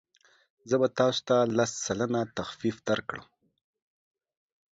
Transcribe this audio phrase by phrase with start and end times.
[0.69, 3.25] زه به تاسو ته لس سلنه تخفیف درکړم.